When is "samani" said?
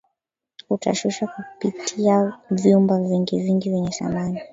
3.91-4.39